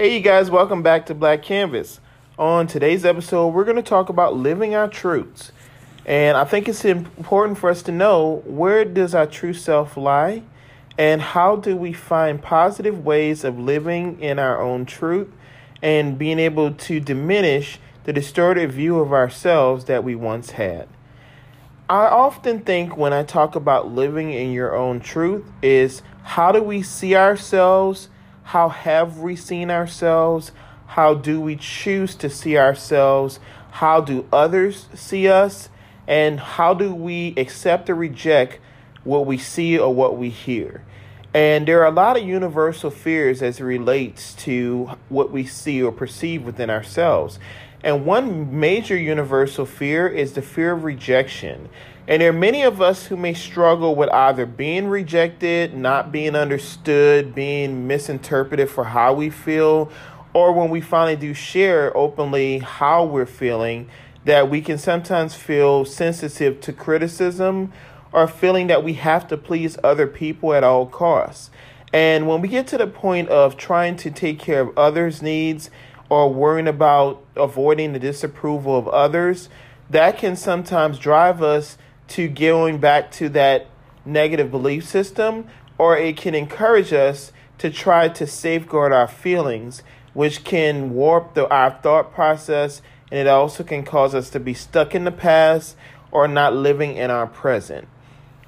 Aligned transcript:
Hey, 0.00 0.14
you 0.14 0.20
guys, 0.20 0.48
welcome 0.48 0.80
back 0.80 1.06
to 1.06 1.14
Black 1.16 1.42
Canvas. 1.42 1.98
On 2.38 2.68
today's 2.68 3.04
episode, 3.04 3.48
we're 3.48 3.64
going 3.64 3.74
to 3.74 3.82
talk 3.82 4.08
about 4.08 4.36
living 4.36 4.76
our 4.76 4.86
truths. 4.86 5.50
And 6.06 6.36
I 6.36 6.44
think 6.44 6.68
it's 6.68 6.84
important 6.84 7.58
for 7.58 7.68
us 7.68 7.82
to 7.82 7.90
know 7.90 8.44
where 8.46 8.84
does 8.84 9.12
our 9.12 9.26
true 9.26 9.52
self 9.52 9.96
lie 9.96 10.44
and 10.96 11.20
how 11.20 11.56
do 11.56 11.76
we 11.76 11.92
find 11.92 12.40
positive 12.40 13.04
ways 13.04 13.42
of 13.42 13.58
living 13.58 14.20
in 14.20 14.38
our 14.38 14.62
own 14.62 14.86
truth 14.86 15.32
and 15.82 16.16
being 16.16 16.38
able 16.38 16.74
to 16.74 17.00
diminish 17.00 17.80
the 18.04 18.12
distorted 18.12 18.70
view 18.70 19.00
of 19.00 19.12
ourselves 19.12 19.86
that 19.86 20.04
we 20.04 20.14
once 20.14 20.52
had. 20.52 20.86
I 21.90 22.06
often 22.06 22.60
think 22.60 22.96
when 22.96 23.12
I 23.12 23.24
talk 23.24 23.56
about 23.56 23.90
living 23.90 24.32
in 24.32 24.52
your 24.52 24.76
own 24.76 25.00
truth 25.00 25.44
is 25.60 26.02
how 26.22 26.52
do 26.52 26.62
we 26.62 26.82
see 26.82 27.16
ourselves 27.16 28.08
how 28.48 28.70
have 28.70 29.18
we 29.18 29.36
seen 29.36 29.70
ourselves? 29.70 30.52
How 30.86 31.12
do 31.12 31.38
we 31.38 31.54
choose 31.54 32.14
to 32.14 32.30
see 32.30 32.56
ourselves? 32.56 33.40
How 33.72 34.00
do 34.00 34.26
others 34.32 34.88
see 34.94 35.28
us? 35.28 35.68
And 36.06 36.40
how 36.40 36.72
do 36.72 36.94
we 36.94 37.34
accept 37.36 37.90
or 37.90 37.94
reject 37.94 38.58
what 39.04 39.26
we 39.26 39.36
see 39.36 39.78
or 39.78 39.94
what 39.94 40.16
we 40.16 40.30
hear? 40.30 40.82
And 41.34 41.68
there 41.68 41.82
are 41.82 41.88
a 41.88 41.90
lot 41.90 42.16
of 42.16 42.26
universal 42.26 42.90
fears 42.90 43.42
as 43.42 43.60
it 43.60 43.64
relates 43.64 44.32
to 44.44 44.92
what 45.10 45.30
we 45.30 45.44
see 45.44 45.82
or 45.82 45.92
perceive 45.92 46.46
within 46.46 46.70
ourselves. 46.70 47.38
And 47.82 48.04
one 48.04 48.58
major 48.58 48.96
universal 48.96 49.64
fear 49.64 50.08
is 50.08 50.32
the 50.32 50.42
fear 50.42 50.72
of 50.72 50.84
rejection. 50.84 51.68
And 52.08 52.22
there 52.22 52.30
are 52.30 52.32
many 52.32 52.62
of 52.62 52.80
us 52.80 53.06
who 53.06 53.16
may 53.16 53.34
struggle 53.34 53.94
with 53.94 54.08
either 54.10 54.46
being 54.46 54.88
rejected, 54.88 55.74
not 55.74 56.10
being 56.10 56.34
understood, 56.34 57.34
being 57.34 57.86
misinterpreted 57.86 58.70
for 58.70 58.84
how 58.84 59.12
we 59.12 59.30
feel, 59.30 59.92
or 60.32 60.52
when 60.52 60.70
we 60.70 60.80
finally 60.80 61.16
do 61.16 61.34
share 61.34 61.94
openly 61.96 62.58
how 62.58 63.04
we're 63.04 63.26
feeling, 63.26 63.88
that 64.24 64.50
we 64.50 64.60
can 64.60 64.78
sometimes 64.78 65.34
feel 65.34 65.84
sensitive 65.84 66.60
to 66.62 66.72
criticism 66.72 67.72
or 68.10 68.26
feeling 68.26 68.66
that 68.68 68.82
we 68.82 68.94
have 68.94 69.28
to 69.28 69.36
please 69.36 69.76
other 69.84 70.06
people 70.06 70.54
at 70.54 70.64
all 70.64 70.86
costs. 70.86 71.50
And 71.92 72.26
when 72.26 72.40
we 72.40 72.48
get 72.48 72.66
to 72.68 72.78
the 72.78 72.86
point 72.86 73.28
of 73.28 73.56
trying 73.56 73.96
to 73.96 74.10
take 74.10 74.38
care 74.38 74.60
of 74.60 74.76
others' 74.78 75.22
needs 75.22 75.70
or 76.08 76.32
worrying 76.32 76.68
about 76.68 77.24
avoiding 77.36 77.92
the 77.92 77.98
disapproval 77.98 78.76
of 78.76 78.88
others, 78.88 79.48
that 79.90 80.18
can 80.18 80.36
sometimes 80.36 80.98
drive 80.98 81.42
us 81.42 81.78
to 82.08 82.28
going 82.28 82.78
back 82.78 83.10
to 83.12 83.28
that 83.28 83.66
negative 84.04 84.50
belief 84.50 84.86
system, 84.86 85.46
or 85.76 85.96
it 85.96 86.16
can 86.16 86.34
encourage 86.34 86.92
us 86.92 87.32
to 87.58 87.70
try 87.70 88.08
to 88.08 88.26
safeguard 88.26 88.92
our 88.92 89.08
feelings, 89.08 89.82
which 90.14 90.44
can 90.44 90.94
warp 90.94 91.34
the, 91.34 91.48
our 91.48 91.70
thought 91.82 92.12
process, 92.12 92.80
and 93.10 93.20
it 93.20 93.26
also 93.26 93.62
can 93.62 93.84
cause 93.84 94.14
us 94.14 94.30
to 94.30 94.40
be 94.40 94.54
stuck 94.54 94.94
in 94.94 95.04
the 95.04 95.12
past 95.12 95.76
or 96.10 96.26
not 96.26 96.54
living 96.54 96.96
in 96.96 97.10
our 97.10 97.26
present. 97.26 97.86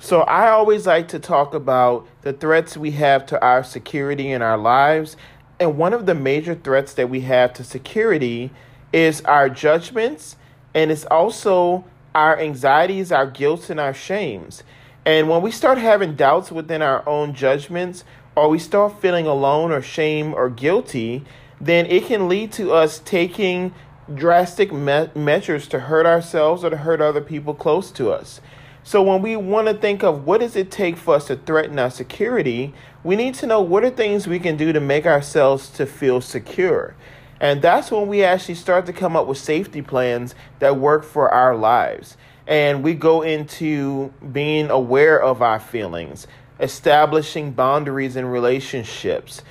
So, 0.00 0.20
I 0.20 0.50
always 0.50 0.86
like 0.86 1.08
to 1.08 1.18
talk 1.18 1.54
about 1.54 2.06
the 2.22 2.32
threats 2.32 2.76
we 2.76 2.92
have 2.92 3.26
to 3.26 3.42
our 3.42 3.64
security 3.64 4.30
in 4.30 4.42
our 4.42 4.56
lives. 4.56 5.16
And 5.60 5.76
one 5.76 5.92
of 5.92 6.06
the 6.06 6.14
major 6.14 6.54
threats 6.54 6.94
that 6.94 7.10
we 7.10 7.20
have 7.22 7.52
to 7.54 7.64
security 7.64 8.50
is 8.92 9.20
our 9.22 9.48
judgments, 9.48 10.36
and 10.74 10.90
it's 10.90 11.04
also 11.06 11.84
our 12.14 12.38
anxieties, 12.38 13.10
our 13.10 13.26
guilt, 13.26 13.68
and 13.68 13.80
our 13.80 13.94
shames. 13.94 14.62
And 15.04 15.28
when 15.28 15.42
we 15.42 15.50
start 15.50 15.78
having 15.78 16.14
doubts 16.14 16.52
within 16.52 16.82
our 16.82 17.06
own 17.08 17.34
judgments, 17.34 18.04
or 18.36 18.48
we 18.48 18.58
start 18.58 19.00
feeling 19.00 19.26
alone 19.26 19.72
or 19.72 19.82
shame 19.82 20.32
or 20.32 20.48
guilty, 20.48 21.24
then 21.60 21.86
it 21.86 22.04
can 22.06 22.28
lead 22.28 22.52
to 22.52 22.72
us 22.72 23.00
taking 23.00 23.74
drastic 24.14 24.72
me- 24.72 25.10
measures 25.14 25.66
to 25.68 25.80
hurt 25.80 26.06
ourselves 26.06 26.62
or 26.62 26.70
to 26.70 26.76
hurt 26.76 27.00
other 27.00 27.20
people 27.20 27.52
close 27.52 27.90
to 27.90 28.10
us. 28.10 28.40
So 28.88 29.02
when 29.02 29.20
we 29.20 29.36
want 29.36 29.68
to 29.68 29.74
think 29.74 30.02
of 30.02 30.24
what 30.24 30.40
does 30.40 30.56
it 30.56 30.70
take 30.70 30.96
for 30.96 31.16
us 31.16 31.26
to 31.26 31.36
threaten 31.36 31.78
our 31.78 31.90
security, 31.90 32.72
we 33.04 33.16
need 33.16 33.34
to 33.34 33.46
know 33.46 33.60
what 33.60 33.84
are 33.84 33.90
things 33.90 34.26
we 34.26 34.38
can 34.38 34.56
do 34.56 34.72
to 34.72 34.80
make 34.80 35.04
ourselves 35.04 35.68
to 35.72 35.84
feel 35.84 36.22
secure. 36.22 36.96
And 37.38 37.60
that's 37.60 37.90
when 37.90 38.08
we 38.08 38.24
actually 38.24 38.54
start 38.54 38.86
to 38.86 38.94
come 38.94 39.14
up 39.14 39.26
with 39.26 39.36
safety 39.36 39.82
plans 39.82 40.34
that 40.60 40.78
work 40.78 41.04
for 41.04 41.28
our 41.28 41.54
lives. 41.54 42.16
And 42.46 42.82
we 42.82 42.94
go 42.94 43.20
into 43.20 44.10
being 44.32 44.70
aware 44.70 45.20
of 45.20 45.42
our 45.42 45.60
feelings, 45.60 46.26
establishing 46.58 47.50
boundaries 47.50 48.16
in 48.16 48.24
relationships, 48.24 49.42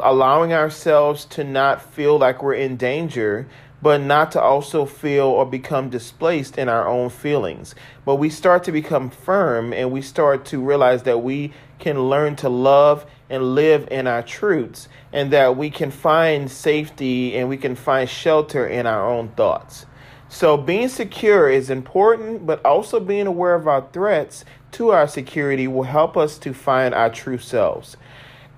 allowing 0.00 0.52
ourselves 0.52 1.24
to 1.26 1.44
not 1.44 1.94
feel 1.94 2.18
like 2.18 2.42
we're 2.42 2.54
in 2.54 2.76
danger, 2.76 3.46
but 3.82 4.00
not 4.00 4.30
to 4.32 4.40
also 4.40 4.86
feel 4.86 5.26
or 5.26 5.44
become 5.44 5.90
displaced 5.90 6.56
in 6.56 6.68
our 6.68 6.86
own 6.88 7.10
feelings. 7.10 7.74
But 8.04 8.16
we 8.16 8.30
start 8.30 8.64
to 8.64 8.72
become 8.72 9.10
firm 9.10 9.72
and 9.72 9.90
we 9.90 10.00
start 10.00 10.44
to 10.46 10.60
realize 10.60 11.02
that 11.02 11.22
we 11.22 11.52
can 11.80 12.08
learn 12.08 12.36
to 12.36 12.48
love 12.48 13.04
and 13.28 13.54
live 13.54 13.88
in 13.90 14.06
our 14.06 14.22
truths, 14.22 14.88
and 15.12 15.32
that 15.32 15.56
we 15.56 15.70
can 15.70 15.90
find 15.90 16.50
safety 16.50 17.36
and 17.36 17.48
we 17.48 17.56
can 17.56 17.74
find 17.74 18.08
shelter 18.08 18.66
in 18.66 18.86
our 18.86 19.08
own 19.08 19.28
thoughts. 19.30 19.86
So, 20.28 20.56
being 20.56 20.88
secure 20.88 21.48
is 21.48 21.70
important, 21.70 22.46
but 22.46 22.64
also 22.64 23.00
being 23.00 23.26
aware 23.26 23.54
of 23.54 23.66
our 23.66 23.86
threats 23.92 24.44
to 24.72 24.90
our 24.90 25.08
security 25.08 25.66
will 25.66 25.82
help 25.82 26.16
us 26.16 26.38
to 26.38 26.54
find 26.54 26.94
our 26.94 27.10
true 27.10 27.38
selves. 27.38 27.96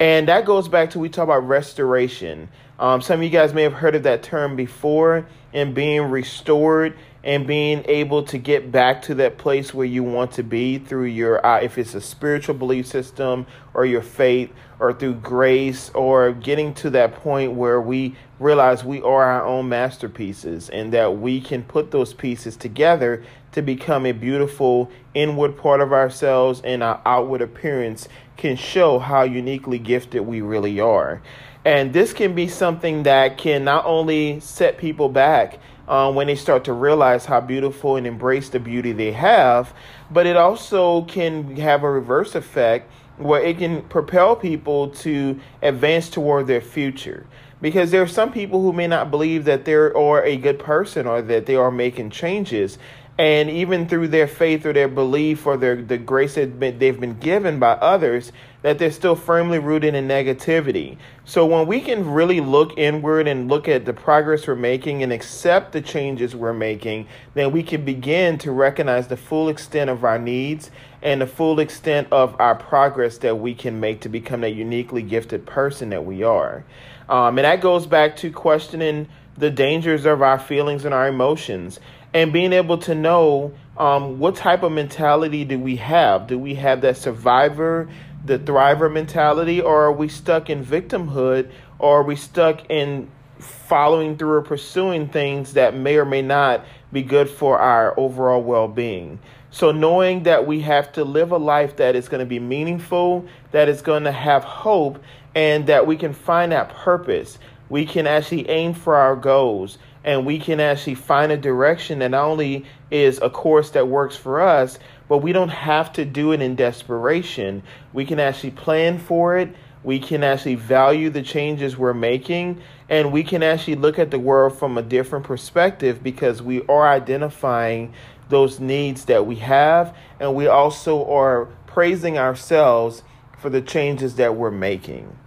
And 0.01 0.29
that 0.29 0.45
goes 0.45 0.69
back 0.69 0.91
to 0.91 0.99
we 0.99 1.09
talk 1.09 1.25
about 1.25 1.47
restoration. 1.47 2.49
Um, 2.79 3.01
some 3.01 3.21
of 3.21 3.25
you 3.25 3.31
guys 3.31 3.55
may 3.55 3.63
have 3.63 3.75
heard 3.75 3.95
of 3.95 4.03
that 4.03 4.23
term 4.23 4.57
before, 4.57 5.27
and 5.53 5.75
being 5.75 6.03
restored 6.03 6.97
and 7.25 7.47
being 7.47 7.83
able 7.89 8.23
to 8.23 8.37
get 8.37 8.71
back 8.71 9.01
to 9.01 9.15
that 9.15 9.39
place 9.39 9.73
where 9.73 9.87
you 9.87 10.05
want 10.05 10.31
to 10.33 10.43
be 10.43 10.79
through 10.79 11.07
your 11.07 11.45
uh, 11.45 11.59
if 11.59 11.79
it's 11.79 11.95
a 11.95 12.01
spiritual 12.01 12.55
belief 12.55 12.87
system 12.87 13.47
or 13.73 13.87
your 13.87 14.03
faith 14.03 14.53
or 14.79 14.93
through 14.93 15.15
grace 15.15 15.91
or 15.91 16.33
getting 16.33 16.75
to 16.75 16.91
that 16.91 17.15
point 17.15 17.53
where 17.53 17.81
we 17.81 18.15
realize 18.39 18.85
we 18.85 19.01
are 19.01 19.25
our 19.25 19.45
own 19.45 19.69
masterpieces 19.69 20.69
and 20.69 20.93
that 20.93 21.19
we 21.19 21.41
can 21.41 21.63
put 21.63 21.91
those 21.91 22.13
pieces 22.13 22.57
together 22.57 23.25
to 23.53 23.63
become 23.63 24.05
a 24.05 24.13
beautiful 24.13 24.91
inward 25.15 25.57
part 25.57 25.81
of 25.81 25.93
ourselves 25.93 26.61
and 26.63 26.83
our 26.83 27.01
outward 27.07 27.41
appearance 27.41 28.07
can 28.37 28.57
show 28.57 28.99
how 28.99 29.23
uniquely 29.23 29.79
gifted 29.79 30.21
we 30.21 30.43
really 30.43 30.79
are. 30.79 31.23
And 31.65 31.95
this 31.95 32.13
can 32.13 32.35
be 32.35 32.49
something 32.49 33.05
that 33.05 33.39
can 33.39 33.65
not 33.65 33.87
only 33.87 34.41
set 34.41 34.77
people 34.77 35.09
back 35.09 35.59
um, 35.89 36.15
when 36.15 36.27
they 36.27 36.37
start 36.37 36.65
to 36.65 36.73
realize 36.73 37.27
how 37.27 37.41
beautiful 37.41 37.97
and 37.97 38.07
embrace 38.07 38.49
the 38.49 38.61
beauty 38.61 38.93
they 38.93 39.13
have, 39.13 39.75
but 40.11 40.27
it 40.27 40.37
also 40.37 41.03
can 41.03 41.57
have 41.57 41.83
a 41.83 41.91
reverse 41.91 42.35
effect 42.35 42.91
where 43.17 43.43
it 43.43 43.59
can 43.59 43.83
propel 43.83 44.35
people 44.35 44.89
to 44.89 45.39
advance 45.63 46.09
toward 46.11 46.47
their 46.47 46.61
future. 46.61 47.27
Because 47.61 47.91
there 47.91 48.03
are 48.03 48.09
some 48.09 48.33
people 48.33 48.61
who 48.61 48.73
may 48.73 48.87
not 48.87 49.11
believe 49.11 49.45
that 49.45 49.65
they 49.65 49.73
are 49.75 50.23
a 50.23 50.37
good 50.37 50.59
person 50.59 51.07
or 51.07 51.23
that 51.23 51.47
they 51.47 51.55
are 51.55 51.71
making 51.71 52.11
changes 52.11 52.79
and 53.17 53.49
even 53.49 53.89
through 53.89 54.09
their 54.09 54.27
faith 54.27 54.67
or 54.67 54.73
their 54.73 54.89
belief 54.89 55.47
or 55.47 55.57
their 55.57 55.81
the 55.81 55.97
grace 55.97 56.35
that 56.35 56.59
they've 56.59 56.99
been 56.99 57.19
given 57.19 57.61
by 57.61 57.73
others 57.73 58.33
that 58.63 58.79
they're 58.79 58.91
still 58.91 59.15
firmly 59.15 59.59
rooted 59.59 59.95
in 59.95 60.09
negativity. 60.09 60.97
So 61.25 61.47
when 61.47 61.67
we 61.67 61.81
can 61.81 62.11
really 62.11 62.41
look 62.41 62.77
inward 62.77 63.29
and 63.29 63.49
look 63.49 63.69
at 63.69 63.85
the 63.85 63.93
progress 63.93 64.49
we're 64.49 64.57
making 64.57 65.03
and 65.03 65.13
accept 65.13 65.73
the 65.73 65.81
changes 65.81 66.35
we're 66.35 66.53
making 66.53 67.07
then 67.35 67.53
we 67.53 67.63
can 67.63 67.85
begin 67.85 68.37
to 68.39 68.51
recognize 68.51 69.07
the 69.07 69.17
full 69.17 69.49
extent 69.49 69.91
of 69.91 70.05
our 70.05 70.19
needs 70.19 70.73
and 71.01 71.21
the 71.21 71.27
full 71.27 71.61
extent 71.61 72.09
of 72.11 72.35
our 72.41 72.57
progress 72.57 73.19
that 73.19 73.37
we 73.37 73.55
can 73.55 73.79
make 73.79 74.01
to 74.01 74.09
become 74.09 74.41
that 74.41 74.55
uniquely 74.55 75.03
gifted 75.03 75.47
person 75.47 75.91
that 75.91 76.05
we 76.05 76.25
are. 76.25 76.65
Um, 77.09 77.39
and 77.39 77.45
that 77.45 77.61
goes 77.61 77.87
back 77.87 78.17
to 78.17 78.33
questioning 78.33 79.07
the 79.37 79.51
dangers 79.51 80.07
of 80.07 80.23
our 80.23 80.39
feelings 80.39 80.85
and 80.85 80.95
our 80.95 81.09
emotions 81.09 81.79
and 82.15 82.33
being 82.33 82.53
able 82.53 82.79
to 82.79 82.95
know 82.95 83.53
um, 83.77 84.21
what 84.21 84.37
type 84.37 84.63
of 84.63 84.71
mentality 84.71 85.45
do 85.45 85.59
we 85.59 85.77
have? 85.77 86.29
Do 86.29 86.39
we 86.39 86.55
have 86.55 86.81
that 86.83 86.97
survivor, 86.97 87.89
the 88.25 88.39
thriver 88.39 88.91
mentality, 88.91 89.61
or 89.61 89.87
are 89.87 89.93
we 89.93 90.09
stuck 90.09 90.49
in 90.49 90.65
victimhood, 90.65 91.51
or 91.81 92.01
are 92.01 92.03
we 92.05 92.15
stuck 92.15 92.71
in 92.71 93.11
following 93.41 94.17
through 94.17 94.35
or 94.35 94.43
pursuing 94.43 95.09
things 95.09 95.55
that 95.55 95.75
may 95.75 95.97
or 95.97 96.05
may 96.05 96.23
not 96.23 96.65
be 96.93 97.03
good 97.03 97.29
for 97.29 97.59
our 97.59 97.99
overall 97.99 98.41
well 98.41 98.69
being? 98.69 99.19
So, 99.51 99.73
knowing 99.73 100.23
that 100.23 100.47
we 100.47 100.61
have 100.61 100.93
to 100.93 101.05
live 101.05 101.33
a 101.33 101.37
life 101.37 101.77
that 101.77 101.97
is 101.97 102.09
going 102.09 102.21
to 102.21 102.27
be 102.27 102.41
meaningful, 102.41 103.27
that 103.51 103.69
is 103.69 103.83
going 103.83 104.05
to 104.05 104.13
have 104.13 104.45
hope, 104.45 105.03
and 105.35 105.67
that 105.67 105.87
we 105.87 105.97
can 105.97 106.13
find 106.13 106.53
that 106.53 106.71
purpose, 106.71 107.39
we 107.69 107.85
can 107.87 108.07
actually 108.07 108.49
aim 108.49 108.73
for 108.73 108.95
our 108.95 109.17
goals 109.17 109.79
and 110.05 110.27
we 110.27 110.39
can 110.39 110.61
actually 110.61 110.95
find 110.95 111.33
a 111.33 111.37
direction 111.37 112.01
that 112.01 112.11
not 112.11 112.25
only 112.25 112.67
is 112.91 113.19
a 113.23 113.31
course 113.31 113.71
that 113.71 113.89
works 113.89 114.17
for 114.17 114.41
us, 114.41 114.79
but 115.09 115.19
we 115.19 115.33
don't 115.33 115.49
have 115.49 115.93
to 115.95 116.05
do 116.05 116.33
it 116.33 116.43
in 116.43 116.57
desperation. 116.57 117.63
We 117.93 118.05
can 118.05 118.21
actually 118.21 118.53
plan 118.53 118.99
for 118.99 119.39
it. 119.39 119.55
we 119.85 119.99
can 119.99 120.25
actually 120.25 120.55
value 120.55 121.11
the 121.11 121.23
changes 121.23 121.77
we're 121.77 121.95
making, 121.95 122.61
and 122.89 123.13
we 123.13 123.23
can 123.23 123.43
actually 123.43 123.77
look 123.77 123.99
at 123.99 124.11
the 124.11 124.19
world 124.19 124.59
from 124.59 124.79
a 124.79 124.83
different 124.83 125.27
perspective 125.27 126.03
because 126.03 126.43
we 126.43 126.63
are 126.67 126.89
identifying 126.89 127.93
those 128.31 128.59
needs 128.59 129.05
that 129.05 129.27
we 129.27 129.37
have, 129.37 129.95
and 130.19 130.35
we 130.35 130.47
also 130.47 131.07
are 131.13 131.45
praising 131.67 132.17
ourselves 132.19 133.03
for 133.39 133.51
the 133.51 133.61
changes 133.61 134.17
that 134.17 134.35
we're 134.35 134.51
making. 134.51 135.19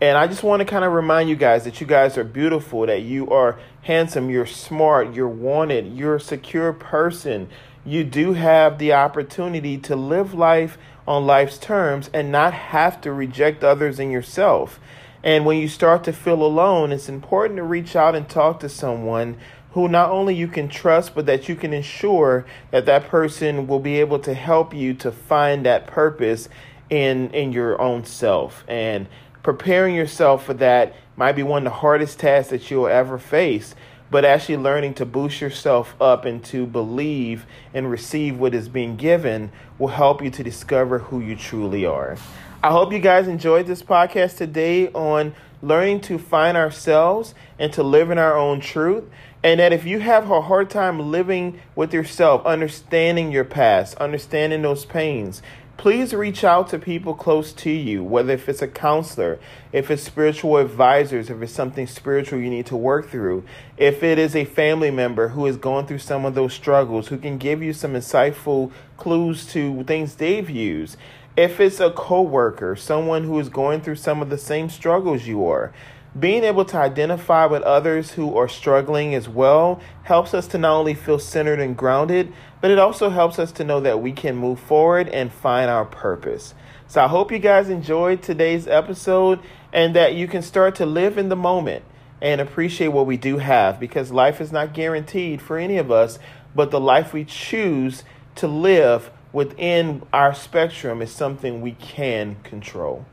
And 0.00 0.16
I 0.16 0.28
just 0.28 0.44
want 0.44 0.60
to 0.60 0.64
kind 0.64 0.84
of 0.84 0.92
remind 0.92 1.28
you 1.28 1.34
guys 1.34 1.64
that 1.64 1.80
you 1.80 1.86
guys 1.86 2.16
are 2.16 2.22
beautiful, 2.22 2.86
that 2.86 3.02
you 3.02 3.28
are 3.30 3.58
handsome, 3.88 4.28
you're 4.28 4.44
smart, 4.44 5.14
you're 5.14 5.26
wanted, 5.26 5.96
you're 5.96 6.16
a 6.16 6.20
secure 6.20 6.74
person. 6.74 7.48
You 7.86 8.04
do 8.04 8.34
have 8.34 8.76
the 8.76 8.92
opportunity 8.92 9.78
to 9.78 9.96
live 9.96 10.34
life 10.34 10.76
on 11.06 11.26
life's 11.26 11.56
terms 11.56 12.10
and 12.12 12.30
not 12.30 12.52
have 12.52 13.00
to 13.00 13.12
reject 13.14 13.64
others 13.64 13.98
and 13.98 14.12
yourself. 14.12 14.78
And 15.22 15.46
when 15.46 15.56
you 15.56 15.68
start 15.68 16.04
to 16.04 16.12
feel 16.12 16.42
alone, 16.42 16.92
it's 16.92 17.08
important 17.08 17.56
to 17.56 17.62
reach 17.62 17.96
out 17.96 18.14
and 18.14 18.28
talk 18.28 18.60
to 18.60 18.68
someone 18.68 19.38
who 19.72 19.88
not 19.88 20.10
only 20.10 20.34
you 20.34 20.48
can 20.48 20.68
trust, 20.68 21.14
but 21.14 21.24
that 21.24 21.48
you 21.48 21.56
can 21.56 21.72
ensure 21.72 22.44
that 22.70 22.84
that 22.84 23.08
person 23.08 23.66
will 23.66 23.80
be 23.80 24.00
able 24.00 24.18
to 24.18 24.34
help 24.34 24.74
you 24.74 24.92
to 24.92 25.10
find 25.10 25.64
that 25.64 25.86
purpose 25.86 26.50
in 26.90 27.30
in 27.30 27.52
your 27.52 27.80
own 27.80 28.04
self. 28.04 28.66
And 28.68 29.06
preparing 29.42 29.94
yourself 29.94 30.44
for 30.44 30.52
that 30.54 30.94
might 31.18 31.32
be 31.32 31.42
one 31.42 31.66
of 31.66 31.72
the 31.72 31.78
hardest 31.78 32.20
tasks 32.20 32.50
that 32.50 32.70
you'll 32.70 32.86
ever 32.86 33.18
face. 33.18 33.74
But 34.10 34.24
actually 34.24 34.56
learning 34.56 34.94
to 34.94 35.04
boost 35.04 35.42
yourself 35.42 35.94
up 36.00 36.24
and 36.24 36.42
to 36.44 36.64
believe 36.64 37.44
and 37.74 37.90
receive 37.90 38.38
what 38.38 38.54
is 38.54 38.68
being 38.68 38.96
given 38.96 39.50
will 39.78 39.88
help 39.88 40.22
you 40.22 40.30
to 40.30 40.42
discover 40.42 41.00
who 41.00 41.20
you 41.20 41.36
truly 41.36 41.84
are. 41.84 42.16
I 42.62 42.70
hope 42.70 42.92
you 42.92 43.00
guys 43.00 43.28
enjoyed 43.28 43.66
this 43.66 43.82
podcast 43.82 44.38
today 44.38 44.88
on 44.92 45.34
learning 45.60 46.00
to 46.02 46.18
find 46.18 46.56
ourselves 46.56 47.34
and 47.58 47.72
to 47.72 47.82
live 47.82 48.10
in 48.10 48.16
our 48.16 48.38
own 48.38 48.60
truth. 48.60 49.04
And 49.42 49.60
that 49.60 49.72
if 49.72 49.84
you 49.84 50.00
have 50.00 50.30
a 50.30 50.40
hard 50.40 50.70
time 50.70 51.10
living 51.10 51.60
with 51.76 51.92
yourself, 51.92 52.46
understanding 52.46 53.30
your 53.30 53.44
past, 53.44 53.94
understanding 53.96 54.62
those 54.62 54.84
pains, 54.84 55.42
please 55.78 56.12
reach 56.12 56.42
out 56.42 56.68
to 56.68 56.78
people 56.78 57.14
close 57.14 57.52
to 57.52 57.70
you, 57.70 58.02
whether 58.02 58.32
if 58.32 58.48
it's 58.48 58.60
a 58.60 58.66
counselor, 58.66 59.38
if 59.72 59.92
it's 59.92 60.02
spiritual 60.02 60.56
advisors, 60.56 61.30
if 61.30 61.40
it's 61.40 61.52
something 61.52 61.86
spiritual 61.86 62.40
you 62.40 62.50
need 62.50 62.66
to 62.66 62.76
work 62.76 63.08
through, 63.08 63.44
if 63.76 64.02
it 64.02 64.18
is 64.18 64.34
a 64.34 64.44
family 64.44 64.90
member 64.90 65.28
who 65.28 65.46
is 65.46 65.56
going 65.56 65.86
through 65.86 66.00
some 66.00 66.24
of 66.24 66.34
those 66.34 66.52
struggles, 66.52 67.08
who 67.08 67.16
can 67.16 67.38
give 67.38 67.62
you 67.62 67.72
some 67.72 67.92
insightful 67.92 68.72
clues 68.96 69.46
to 69.46 69.84
things 69.84 70.16
they've 70.16 70.50
used. 70.50 70.96
If 71.36 71.60
it's 71.60 71.78
a 71.78 71.92
coworker, 71.92 72.74
someone 72.74 73.22
who 73.22 73.38
is 73.38 73.48
going 73.48 73.80
through 73.80 73.96
some 73.96 74.20
of 74.20 74.30
the 74.30 74.38
same 74.38 74.68
struggles 74.68 75.28
you 75.28 75.46
are, 75.46 75.72
being 76.18 76.42
able 76.42 76.64
to 76.64 76.76
identify 76.76 77.46
with 77.46 77.62
others 77.62 78.12
who 78.12 78.36
are 78.36 78.48
struggling 78.48 79.14
as 79.14 79.28
well 79.28 79.80
helps 80.02 80.34
us 80.34 80.48
to 80.48 80.58
not 80.58 80.72
only 80.72 80.94
feel 80.94 81.18
centered 81.18 81.60
and 81.60 81.76
grounded, 81.76 82.32
but 82.60 82.70
it 82.70 82.78
also 82.78 83.10
helps 83.10 83.38
us 83.38 83.52
to 83.52 83.64
know 83.64 83.80
that 83.80 84.00
we 84.00 84.12
can 84.12 84.36
move 84.36 84.58
forward 84.58 85.08
and 85.08 85.32
find 85.32 85.70
our 85.70 85.84
purpose. 85.84 86.54
So 86.86 87.04
I 87.04 87.08
hope 87.08 87.30
you 87.30 87.38
guys 87.38 87.68
enjoyed 87.68 88.22
today's 88.22 88.66
episode 88.66 89.40
and 89.72 89.94
that 89.94 90.14
you 90.14 90.26
can 90.26 90.42
start 90.42 90.74
to 90.76 90.86
live 90.86 91.18
in 91.18 91.28
the 91.28 91.36
moment 91.36 91.84
and 92.20 92.40
appreciate 92.40 92.88
what 92.88 93.06
we 93.06 93.16
do 93.16 93.38
have 93.38 93.78
because 93.78 94.10
life 94.10 94.40
is 94.40 94.50
not 94.50 94.74
guaranteed 94.74 95.40
for 95.40 95.58
any 95.58 95.76
of 95.76 95.90
us, 95.90 96.18
but 96.54 96.70
the 96.70 96.80
life 96.80 97.12
we 97.12 97.24
choose 97.24 98.04
to 98.36 98.48
live 98.48 99.10
within 99.32 100.02
our 100.12 100.34
spectrum 100.34 101.02
is 101.02 101.12
something 101.12 101.60
we 101.60 101.72
can 101.72 102.36
control. 102.42 103.04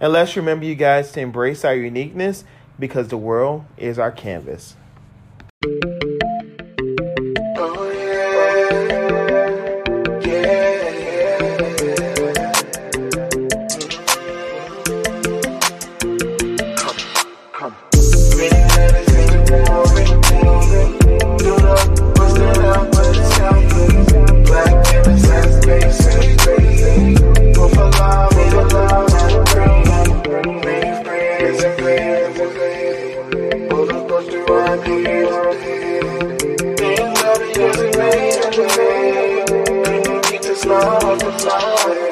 And 0.00 0.12
let's 0.12 0.36
remember, 0.36 0.64
you 0.64 0.74
guys, 0.74 1.12
to 1.12 1.20
embrace 1.20 1.64
our 1.64 1.74
uniqueness 1.74 2.44
because 2.78 3.08
the 3.08 3.16
world 3.16 3.64
is 3.76 3.98
our 3.98 4.12
canvas. 4.12 4.76
It's 10.34 10.61
not 40.72 41.18
the 41.18 42.11